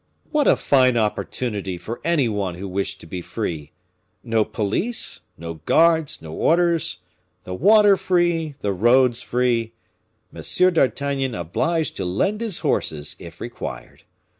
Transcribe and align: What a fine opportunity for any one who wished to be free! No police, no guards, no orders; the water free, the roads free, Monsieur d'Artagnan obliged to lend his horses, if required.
What 0.31 0.47
a 0.47 0.55
fine 0.55 0.97
opportunity 0.97 1.77
for 1.77 2.01
any 2.03 2.27
one 2.27 2.55
who 2.55 2.67
wished 2.67 2.99
to 3.01 3.05
be 3.05 3.21
free! 3.21 3.71
No 4.23 4.43
police, 4.43 5.19
no 5.37 5.53
guards, 5.67 6.23
no 6.23 6.33
orders; 6.33 7.01
the 7.43 7.53
water 7.53 7.95
free, 7.95 8.55
the 8.61 8.73
roads 8.73 9.21
free, 9.21 9.73
Monsieur 10.31 10.71
d'Artagnan 10.71 11.35
obliged 11.35 11.95
to 11.97 12.05
lend 12.05 12.41
his 12.41 12.57
horses, 12.65 13.15
if 13.19 13.39
required. 13.39 14.01